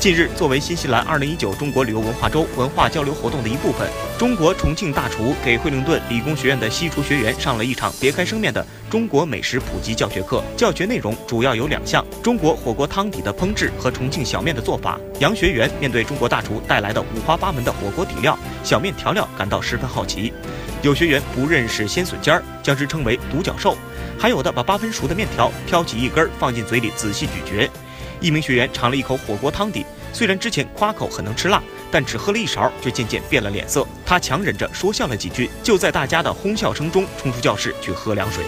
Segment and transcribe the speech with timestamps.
[0.00, 10.40] 近日，作为新西兰2019中国旅游文化周文化交流活动的一部分，中国重庆大厨给惠灵顿理工学院的西厨学员上了一场别开生面的中国美食普及教学课。
[10.56, 15.00] 教学内容主要有两项：中国火锅汤底的烹制和重庆小面的做法。
[15.18, 20.32] 杨学员面对中国大厨带来的五花八门的火锅底料、小面调料感到十分好奇。
[20.80, 23.76] 有学员不认识鲜笋尖儿，将之称为独角兽；
[24.16, 27.68] 还有的把八分熟的面条挑起一根放进嘴里仔细咀嚼。
[28.20, 33.86] 一名学员尝了一口火锅汤底，虽然之前夸口很能吃辣，但只喝了一勺就渐渐变了脸色。
[34.04, 38.44] 他强忍着说笑了几句，就在大家的哄笑声中冲出教室去喝凉水。